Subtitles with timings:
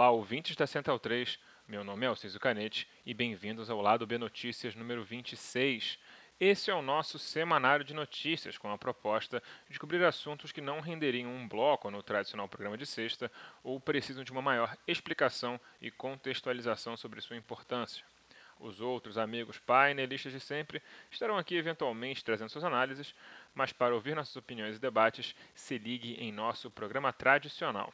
[0.00, 1.38] Olá, ouvintes da Central 3.
[1.68, 5.98] Meu nome é Alciso Canete e bem-vindos ao Lado B Notícias número 26.
[6.40, 10.80] Esse é o nosso semanário de notícias com a proposta de cobrir assuntos que não
[10.80, 13.30] renderiam um bloco no tradicional programa de sexta
[13.62, 18.02] ou precisam de uma maior explicação e contextualização sobre sua importância.
[18.58, 20.80] Os outros amigos painelistas de sempre
[21.10, 23.14] estarão aqui eventualmente trazendo suas análises,
[23.54, 27.92] mas para ouvir nossas opiniões e debates, se ligue em nosso programa tradicional.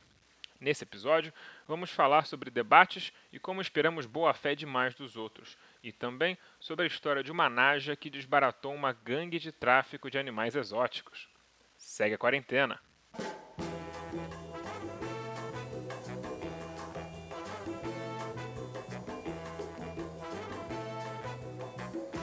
[0.58, 1.32] Nesse episódio,
[1.68, 6.84] vamos falar sobre debates e como esperamos boa fé demais dos outros, e também sobre
[6.84, 11.28] a história de uma naja que desbaratou uma gangue de tráfico de animais exóticos.
[11.76, 12.80] Segue a quarentena!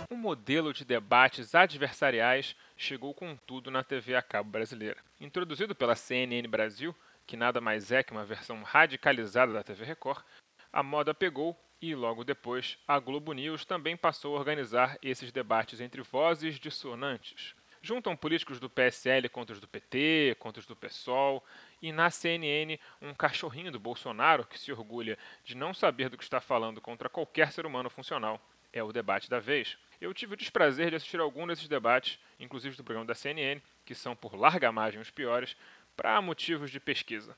[0.10, 4.98] O modelo de debates adversariais chegou com tudo na TV a cabo brasileira.
[5.20, 10.24] Introduzido pela CNN Brasil, que nada mais é que uma versão radicalizada da TV Record,
[10.71, 15.82] a moda pegou e, logo depois, a Globo News também passou a organizar esses debates
[15.82, 17.54] entre vozes dissonantes.
[17.82, 21.44] Juntam políticos do PSL contra os do PT, contra os do PSOL,
[21.82, 26.24] e na CNN, um cachorrinho do Bolsonaro que se orgulha de não saber do que
[26.24, 28.40] está falando contra qualquer ser humano funcional.
[28.71, 29.77] É o debate da vez.
[29.99, 33.94] Eu tive o desprazer de assistir algum desses debates, inclusive do programa da CNN, que
[33.94, 35.57] são por larga margem os piores,
[35.96, 37.36] para motivos de pesquisa.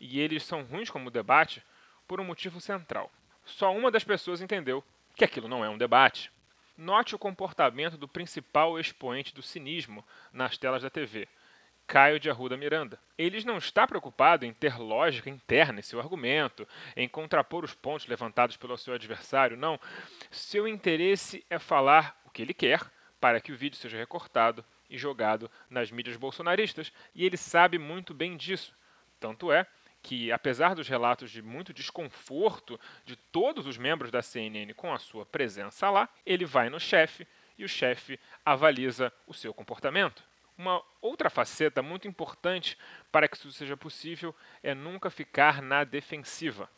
[0.00, 1.62] E eles são ruins como debate
[2.06, 3.10] por um motivo central.
[3.44, 6.30] Só uma das pessoas entendeu que aquilo não é um debate.
[6.76, 11.28] Note o comportamento do principal expoente do cinismo nas telas da TV,
[11.86, 12.98] Caio de Arruda Miranda.
[13.18, 16.66] Ele não está preocupado em ter lógica interna em seu argumento,
[16.96, 19.78] em contrapor os pontos levantados pelo seu adversário, não.
[20.30, 22.80] Seu interesse é falar o que ele quer
[23.20, 28.12] para que o vídeo seja recortado e jogado nas mídias bolsonaristas, e ele sabe muito
[28.12, 28.76] bem disso.
[29.18, 29.66] Tanto é
[30.02, 34.98] que, apesar dos relatos de muito desconforto de todos os membros da CNN com a
[34.98, 37.26] sua presença lá, ele vai no chefe
[37.56, 40.22] e o chefe avaliza o seu comportamento.
[40.58, 42.76] Uma outra faceta muito importante
[43.10, 46.68] para que isso seja possível é nunca ficar na defensiva.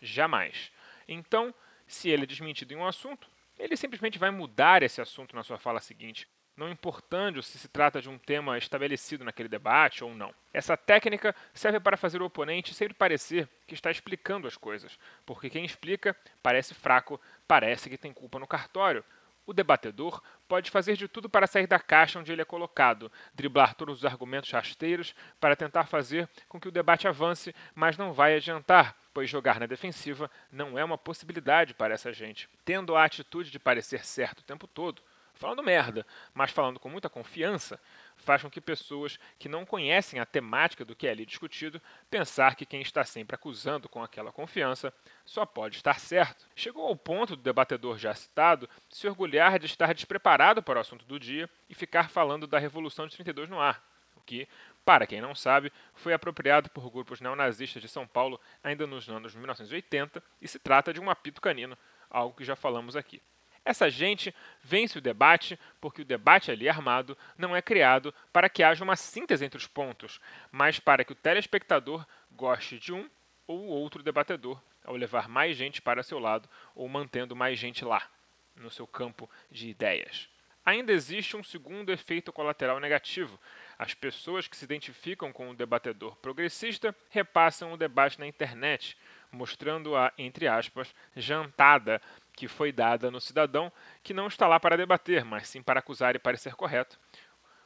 [0.00, 0.70] Jamais.
[1.08, 1.52] Então,
[1.88, 5.58] se ele é desmentido em um assunto, ele simplesmente vai mudar esse assunto na sua
[5.58, 10.32] fala seguinte não importando se se trata de um tema estabelecido naquele debate ou não.
[10.52, 15.50] Essa técnica serve para fazer o oponente sempre parecer que está explicando as coisas, porque
[15.50, 19.04] quem explica parece fraco, parece que tem culpa no cartório.
[19.46, 23.74] O debatedor pode fazer de tudo para sair da caixa onde ele é colocado, driblar
[23.74, 28.36] todos os argumentos rasteiros para tentar fazer com que o debate avance, mas não vai
[28.36, 32.48] adiantar, pois jogar na defensiva não é uma possibilidade para essa gente.
[32.64, 35.02] Tendo a atitude de parecer certo o tempo todo,
[35.34, 37.78] falando merda, mas falando com muita confiança,
[38.16, 42.54] faz com que pessoas que não conhecem a temática do que é ali discutido pensar
[42.54, 44.92] que quem está sempre acusando com aquela confiança
[45.24, 46.46] só pode estar certo.
[46.54, 51.04] Chegou ao ponto do debatedor já citado se orgulhar de estar despreparado para o assunto
[51.04, 53.82] do dia e ficar falando da Revolução de 32 no ar,
[54.16, 54.48] o que,
[54.84, 59.34] para quem não sabe, foi apropriado por grupos neonazistas de São Paulo ainda nos anos
[59.34, 61.76] 1980 e se trata de um apito canino,
[62.08, 63.20] algo que já falamos aqui.
[63.64, 68.62] Essa gente vence o debate porque o debate ali armado não é criado para que
[68.62, 70.20] haja uma síntese entre os pontos,
[70.52, 73.08] mas para que o telespectador goste de um
[73.46, 78.06] ou outro debatedor ao levar mais gente para seu lado ou mantendo mais gente lá,
[78.54, 80.28] no seu campo de ideias.
[80.64, 83.38] Ainda existe um segundo efeito colateral negativo.
[83.78, 88.96] As pessoas que se identificam com o debatedor progressista repassam o debate na internet,
[89.34, 92.00] mostrando a, entre aspas, jantada
[92.32, 93.70] que foi dada no cidadão
[94.02, 96.98] que não está lá para debater, mas sim para acusar e parecer correto,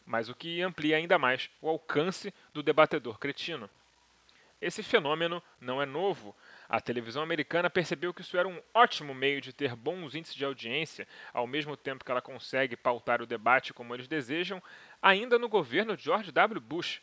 [0.05, 3.69] mas o que amplia ainda mais o alcance do debatedor cretino.
[4.61, 6.35] Esse fenômeno não é novo.
[6.69, 10.45] A televisão americana percebeu que isso era um ótimo meio de ter bons índices de
[10.45, 14.61] audiência, ao mesmo tempo que ela consegue pautar o debate como eles desejam,
[15.01, 16.61] ainda no governo George W.
[16.61, 17.01] Bush.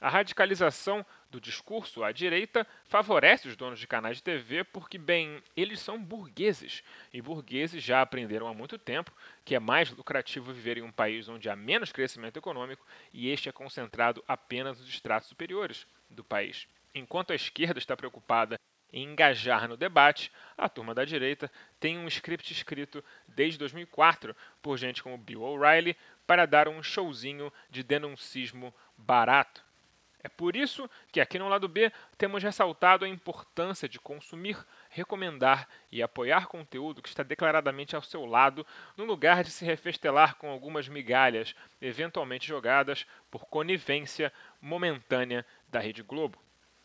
[0.00, 5.42] A radicalização do discurso à direita favorece os donos de canais de TV porque, bem,
[5.56, 6.82] eles são burgueses.
[7.12, 9.12] E burgueses já aprenderam há muito tempo
[9.44, 13.48] que é mais lucrativo viver em um país onde há menos crescimento econômico e este
[13.48, 16.68] é concentrado apenas nos estratos superiores do país.
[16.94, 18.60] Enquanto a esquerda está preocupada
[18.92, 21.50] em engajar no debate, a turma da direita
[21.80, 27.52] tem um script escrito desde 2004 por gente como Bill O'Reilly para dar um showzinho
[27.68, 29.63] de denuncismo barato.
[30.24, 34.56] É por isso que aqui no lado B temos ressaltado a importância de consumir,
[34.88, 38.66] recomendar e apoiar conteúdo que está declaradamente ao seu lado,
[38.96, 44.32] no lugar de se refestelar com algumas migalhas, eventualmente jogadas por conivência
[44.62, 46.38] momentânea da Rede Globo.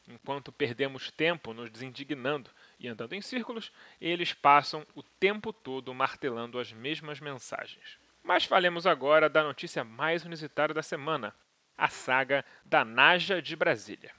[0.05, 3.71] Enquanto perdemos tempo nos desindignando e andando em círculos,
[4.01, 7.97] eles passam o tempo todo martelando as mesmas mensagens.
[8.21, 11.33] Mas falemos agora da notícia mais inusitada da semana:
[11.79, 14.18] a saga da Naja de Brasília.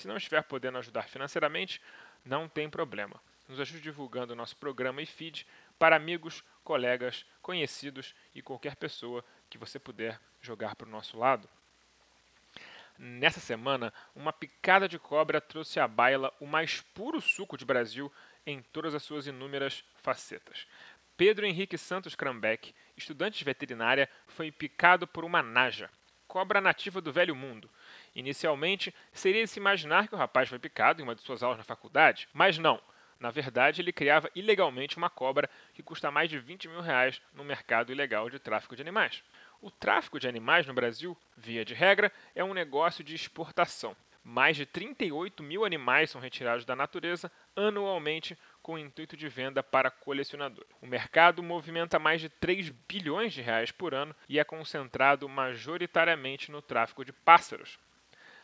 [0.00, 1.78] Se não estiver podendo ajudar financeiramente,
[2.24, 3.20] não tem problema.
[3.46, 5.46] Nos ajude divulgando nosso programa e feed
[5.78, 11.46] para amigos, colegas, conhecidos e qualquer pessoa que você puder jogar para o nosso lado.
[12.96, 18.10] Nessa semana, uma picada de cobra trouxe à baila o mais puro suco de Brasil
[18.46, 20.66] em todas as suas inúmeras facetas.
[21.14, 25.90] Pedro Henrique Santos Krambeck, estudante de veterinária, foi picado por uma naja,
[26.30, 27.68] cobra nativa do Velho Mundo,
[28.14, 31.58] Inicialmente, seria de se imaginar que o rapaz foi picado em uma de suas aulas
[31.58, 32.80] na faculdade, mas não.
[33.18, 37.44] Na verdade, ele criava ilegalmente uma cobra que custa mais de 20 mil reais no
[37.44, 39.22] mercado ilegal de tráfico de animais.
[39.60, 43.94] O tráfico de animais no Brasil, via de regra, é um negócio de exportação.
[44.24, 49.62] Mais de 38 mil animais são retirados da natureza anualmente com o intuito de venda
[49.62, 50.70] para colecionadores.
[50.80, 56.50] O mercado movimenta mais de 3 bilhões de reais por ano e é concentrado majoritariamente
[56.50, 57.78] no tráfico de pássaros,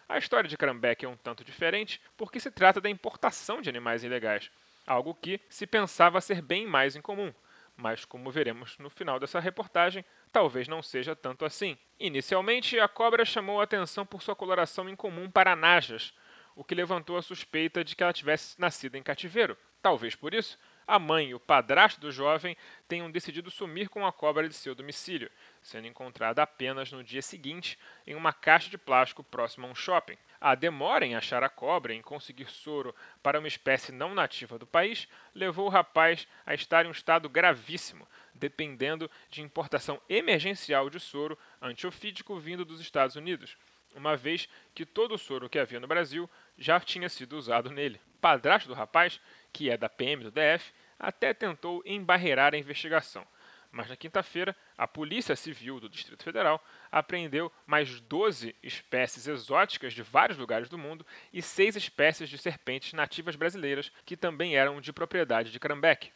[0.09, 4.05] a história de Crambeck é um tanto diferente porque se trata da importação de animais
[4.05, 4.53] ilegais,
[4.87, 7.35] algo que se pensava ser bem mais incomum,
[7.77, 11.77] mas como veremos no final dessa reportagem, talvez não seja tanto assim.
[11.99, 16.15] Inicialmente, a cobra chamou a atenção por sua coloração incomum para najas,
[16.55, 19.59] o que levantou a suspeita de que ela tivesse nascido em cativeiro.
[19.87, 22.57] Talvez por isso, a mãe e o padrasto do jovem
[22.89, 25.31] tenham decidido sumir com a cobra de seu domicílio,
[25.63, 30.19] sendo encontrada apenas no dia seguinte em uma caixa de plástico próxima a um shopping.
[30.41, 32.93] A demora em achar a cobra e em conseguir soro
[33.23, 37.29] para uma espécie não nativa do país levou o rapaz a estar em um estado
[37.29, 43.57] gravíssimo, dependendo de importação emergencial de soro antiofídico vindo dos Estados Unidos,
[43.97, 46.29] uma vez que todo o soro que havia no Brasil
[46.59, 48.01] já tinha sido usado nele.
[48.17, 49.21] O padrasto do rapaz,
[49.57, 53.27] que é da PM do DF, até tentou embarrear a investigação,
[53.73, 56.63] mas na quinta-feira, a Polícia Civil do Distrito Federal
[56.93, 62.93] apreendeu mais 12 espécies exóticas de vários lugares do mundo e seis espécies de serpentes
[62.93, 66.13] nativas brasileiras que também eram de propriedade de Crambeck.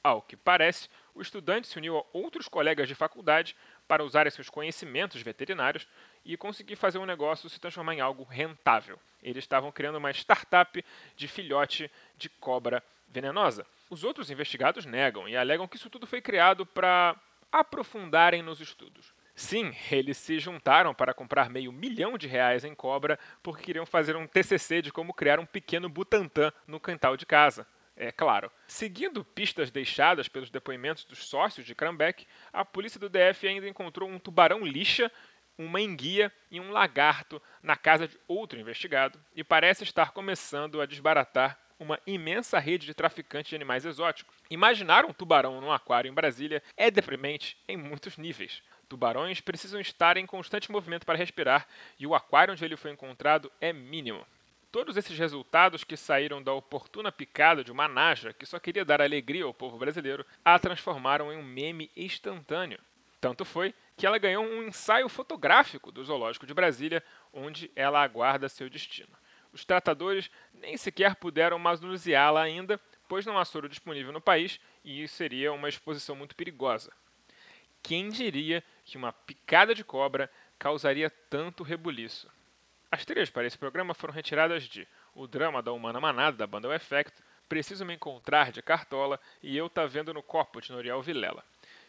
[0.00, 3.56] Ao que parece, o estudante se uniu a outros colegas de faculdade
[3.88, 5.88] para usar seus conhecimentos veterinários
[6.26, 8.98] e conseguir fazer um negócio se transformar em algo rentável.
[9.22, 10.84] Eles estavam criando uma startup
[11.16, 13.64] de filhote de cobra venenosa.
[13.88, 17.16] Os outros investigados negam e alegam que isso tudo foi criado para
[17.52, 19.14] aprofundarem nos estudos.
[19.36, 24.16] Sim, eles se juntaram para comprar meio milhão de reais em cobra porque queriam fazer
[24.16, 27.66] um TCC de como criar um pequeno Butantan no quintal de casa.
[27.96, 28.50] É claro.
[28.66, 34.06] Seguindo pistas deixadas pelos depoimentos dos sócios de Crambeck, a polícia do DF ainda encontrou
[34.08, 35.10] um tubarão lixa,
[35.58, 40.86] uma enguia e um lagarto na casa de outro investigado e parece estar começando a
[40.86, 44.36] desbaratar uma imensa rede de traficantes de animais exóticos.
[44.50, 48.62] Imaginar um tubarão num aquário em Brasília é deprimente em muitos níveis.
[48.88, 51.66] Tubarões precisam estar em constante movimento para respirar
[51.98, 54.26] e o aquário onde ele foi encontrado é mínimo.
[54.70, 59.00] Todos esses resultados que saíram da oportuna picada de uma naja que só queria dar
[59.00, 62.78] alegria ao povo brasileiro a transformaram em um meme instantâneo.
[63.20, 68.48] Tanto foi que ela ganhou um ensaio fotográfico do Zoológico de Brasília, onde ela aguarda
[68.48, 69.16] seu destino.
[69.52, 75.02] Os tratadores nem sequer puderam manuseá-la ainda, pois não há soro disponível no país e
[75.02, 76.92] isso seria uma exposição muito perigosa.
[77.82, 82.30] Quem diria que uma picada de cobra causaria tanto rebuliço?
[82.90, 86.68] As trilhas para esse programa foram retiradas de O Drama da Humana Manada, da banda
[86.68, 91.00] O Effect, Preciso Me Encontrar, de Cartola e Eu Tá Vendo no Copo, de Noriel
[91.00, 91.44] Vilela.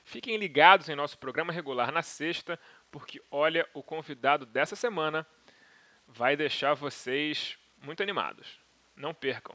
[0.08, 2.58] Fiquem ligados em nosso programa regular na sexta,
[2.90, 5.28] porque olha, o convidado dessa semana
[6.08, 8.58] vai deixar vocês muito animados.
[8.96, 9.54] Não percam!